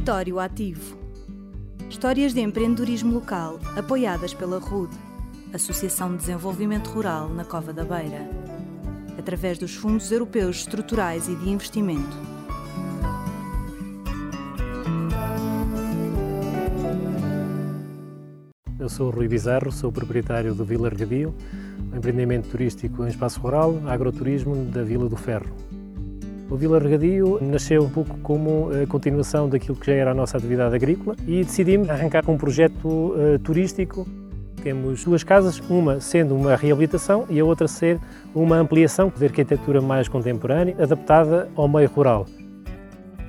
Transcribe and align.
Território 0.00 0.40
Ativo. 0.40 0.96
Histórias 1.90 2.32
de 2.32 2.40
empreendedorismo 2.40 3.12
local 3.12 3.60
apoiadas 3.76 4.32
pela 4.32 4.58
RUD, 4.58 4.90
Associação 5.52 6.12
de 6.12 6.16
Desenvolvimento 6.16 6.88
Rural 6.88 7.28
na 7.28 7.44
Cova 7.44 7.70
da 7.70 7.84
Beira, 7.84 8.26
através 9.18 9.58
dos 9.58 9.74
Fundos 9.74 10.10
Europeus 10.10 10.60
Estruturais 10.60 11.28
e 11.28 11.36
de 11.36 11.50
Investimento. 11.50 12.16
Eu 18.78 18.88
sou 18.88 19.10
Rui 19.10 19.28
Bizarro, 19.28 19.70
sou 19.70 19.92
proprietário 19.92 20.54
do 20.54 20.64
Vila 20.64 20.88
Regadio, 20.88 21.34
um 21.92 21.98
empreendimento 21.98 22.48
turístico 22.48 23.04
em 23.04 23.08
espaço 23.08 23.38
rural, 23.38 23.78
agroturismo 23.86 24.64
da 24.64 24.82
Vila 24.82 25.10
do 25.10 25.16
Ferro. 25.16 25.54
O 26.50 26.56
Vila 26.56 26.80
Regadio 26.80 27.38
nasceu 27.40 27.84
um 27.84 27.88
pouco 27.88 28.18
como 28.24 28.70
a 28.70 28.84
continuação 28.84 29.48
daquilo 29.48 29.76
que 29.76 29.86
já 29.86 29.92
era 29.92 30.10
a 30.10 30.14
nossa 30.14 30.36
atividade 30.36 30.74
agrícola 30.74 31.14
e 31.24 31.44
decidimos 31.44 31.88
arrancar 31.88 32.24
com 32.24 32.32
um 32.32 32.36
projeto 32.36 32.88
uh, 32.88 33.38
turístico. 33.38 34.04
Temos 34.60 35.04
duas 35.04 35.22
casas, 35.22 35.62
uma 35.70 36.00
sendo 36.00 36.34
uma 36.34 36.56
reabilitação 36.56 37.24
e 37.30 37.38
a 37.38 37.44
outra 37.44 37.68
ser 37.68 38.00
uma 38.34 38.56
ampliação 38.56 39.12
de 39.16 39.24
arquitetura 39.24 39.80
mais 39.80 40.08
contemporânea, 40.08 40.74
adaptada 40.76 41.48
ao 41.54 41.68
meio 41.68 41.88
rural. 41.88 42.26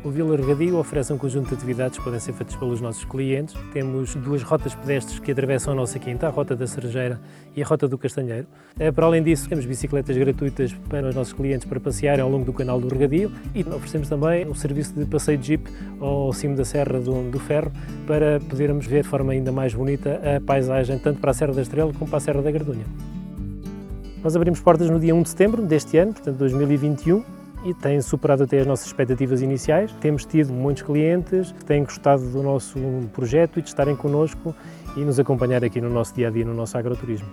O 0.04 0.10
Vila 0.10 0.36
Regadio 0.36 0.80
oferece 0.80 1.14
um 1.14 1.18
conjunto 1.18 1.50
de 1.50 1.54
atividades 1.54 2.00
que 2.00 2.04
podem 2.04 2.20
ser 2.20 2.34
feitas 2.34 2.56
pelos 2.56 2.82
nossos 2.82 3.06
clientes. 3.06 3.56
Temos 3.72 4.16
duas 4.16 4.42
rotas 4.42 4.74
pedestres 4.74 5.20
que 5.20 5.32
atravessam 5.32 5.74
a 5.74 5.76
nossa 5.76 6.00
quinta, 6.00 6.26
a 6.26 6.32
Rota 6.32 6.56
da 6.56 6.66
Cerejeira 6.66 7.22
e 7.56 7.62
a 7.62 7.66
Rota 7.66 7.88
do 7.88 8.00
Castanheiro. 8.00 8.48
Eh, 8.80 8.92
para 8.92 9.06
além 9.06 9.22
disso, 9.22 9.48
temos 9.48 9.64
bicicletas 9.64 10.18
gratuitas 10.18 10.74
para 10.90 11.10
os 11.10 11.14
nossos 11.14 11.34
clientes 11.34 11.68
para 11.68 11.80
passearem 11.80 12.24
ao 12.24 12.32
longo 12.32 12.46
do 12.46 12.52
canal 12.52 12.82
do 12.82 12.88
Regadio 12.88 13.32
e 13.54 13.62
oferecemos 13.62 14.10
também 14.10 14.48
um 14.48 14.56
serviço 14.56 14.96
de 14.96 15.06
passeio 15.06 15.38
de 15.38 15.46
jeep 15.46 15.72
ao 16.00 16.34
cimo 16.34 16.56
da 16.56 16.66
Serra 16.66 17.00
do, 17.00 17.30
do 17.30 17.40
Ferro 17.40 17.72
para 18.08 18.40
podermos 18.40 18.88
ver 18.88 19.04
de 19.04 19.08
forma 19.08 19.34
ainda 19.34 19.52
mais 19.52 19.76
bonita 19.76 20.20
a 20.36 20.42
paisagem 20.42 20.98
tanto 20.98 21.20
para 21.20 21.30
a 21.30 21.34
Serra 21.36 21.54
da 21.54 21.62
Estrela 21.62 21.94
como 21.94 22.10
para 22.10 22.18
a 22.18 22.22
Serra 22.22 22.42
da 22.42 22.50
Gardunha. 22.50 22.86
Nós 24.24 24.36
abrimos 24.36 24.60
portas 24.62 24.90
no 24.90 25.00
dia 25.00 25.14
1 25.14 25.22
de 25.22 25.30
setembro 25.30 25.62
deste 25.62 26.00
ano, 26.00 26.14
portanto 26.14 26.38
2021, 26.38 27.24
e 27.64 27.74
tem 27.74 28.02
superado 28.02 28.44
até 28.44 28.60
as 28.60 28.68
nossas 28.68 28.88
expectativas 28.88 29.42
iniciais. 29.42 29.92
Temos 30.00 30.26
tido 30.26 30.52
muitos 30.52 30.84
clientes 30.84 31.52
que 31.52 31.64
têm 31.64 31.84
gostado 31.84 32.24
do 32.30 32.42
nosso 32.42 32.80
projeto 33.14 33.60
e 33.60 33.62
de 33.62 33.70
estarem 33.70 33.96
connosco 33.96 34.56
e 34.96 35.02
nos 35.02 35.20
acompanhar 35.20 35.64
aqui 35.64 35.80
no 35.80 35.90
nosso 35.90 36.14
dia 36.14 36.28
a 36.28 36.32
dia, 36.32 36.46
no 36.46 36.54
nosso 36.54 36.78
agroturismo. 36.78 37.28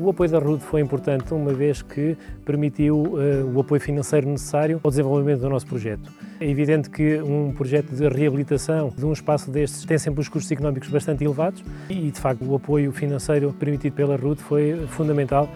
O 0.00 0.08
apoio 0.08 0.30
da 0.30 0.38
RUD 0.38 0.62
foi 0.62 0.80
importante, 0.80 1.34
uma 1.34 1.52
vez 1.52 1.82
que 1.82 2.16
permitiu 2.44 2.98
uh, 2.98 3.52
o 3.52 3.60
apoio 3.60 3.80
financeiro 3.80 4.28
necessário 4.28 4.80
ao 4.84 4.90
desenvolvimento 4.92 5.40
do 5.40 5.48
nosso 5.48 5.66
projeto. 5.66 6.08
É 6.40 6.48
evidente 6.48 6.88
que 6.88 7.20
um 7.20 7.52
projeto 7.52 7.90
de 7.90 8.06
reabilitação 8.06 8.92
de 8.96 9.04
um 9.04 9.12
espaço 9.12 9.50
destes 9.50 9.84
tem 9.84 9.98
sempre 9.98 10.20
os 10.20 10.28
custos 10.28 10.52
económicos 10.52 10.88
bastante 10.88 11.24
elevados 11.24 11.64
e, 11.90 12.12
de 12.12 12.20
facto, 12.20 12.44
o 12.44 12.54
apoio 12.54 12.92
financeiro 12.92 13.52
permitido 13.52 13.94
pela 13.94 14.14
RUD 14.14 14.40
foi 14.40 14.86
fundamental. 14.86 15.48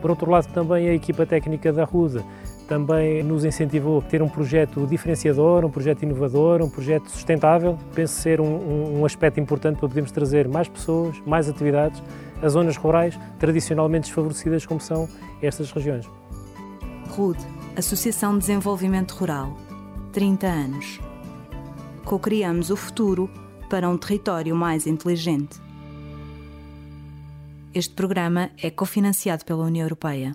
Por 0.00 0.10
outro 0.10 0.30
lado, 0.30 0.46
também 0.52 0.88
a 0.88 0.94
equipa 0.94 1.26
técnica 1.26 1.72
da 1.72 1.82
RUD 1.82 2.24
também 2.68 3.22
nos 3.24 3.46
incentivou 3.46 3.98
a 3.98 4.02
ter 4.02 4.22
um 4.22 4.28
projeto 4.28 4.86
diferenciador, 4.86 5.64
um 5.64 5.70
projeto 5.70 6.02
inovador, 6.02 6.62
um 6.62 6.68
projeto 6.68 7.10
sustentável. 7.10 7.78
Penso 7.94 8.14
ser 8.20 8.40
um, 8.40 9.00
um 9.00 9.04
aspecto 9.06 9.40
importante 9.40 9.78
para 9.78 9.88
podermos 9.88 10.12
trazer 10.12 10.46
mais 10.46 10.68
pessoas, 10.68 11.18
mais 11.26 11.48
atividades 11.48 12.02
às 12.42 12.52
zonas 12.52 12.76
rurais 12.76 13.18
tradicionalmente 13.38 14.04
desfavorecidas 14.04 14.66
como 14.66 14.80
são 14.80 15.08
estas 15.42 15.72
regiões. 15.72 16.06
RUD, 17.08 17.38
Associação 17.74 18.34
de 18.34 18.40
Desenvolvimento 18.40 19.12
Rural, 19.12 19.56
30 20.12 20.46
anos. 20.46 21.00
Co-criamos 22.04 22.70
o 22.70 22.76
futuro 22.76 23.30
para 23.70 23.88
um 23.88 23.96
território 23.96 24.54
mais 24.54 24.86
inteligente. 24.86 25.60
Este 27.74 27.94
programa 27.94 28.50
é 28.62 28.70
cofinanciado 28.70 29.44
pela 29.44 29.64
União 29.64 29.84
Europeia. 29.84 30.34